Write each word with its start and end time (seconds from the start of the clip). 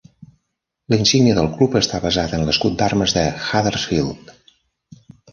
La 0.93 0.97
insígnia 1.01 1.35
del 1.39 1.49
club 1.59 1.75
està 1.79 1.99
basada 2.05 2.39
en 2.39 2.45
l'escut 2.47 2.79
d'armes 2.79 3.13
de 3.17 3.25
Huddersfield. 3.43 4.33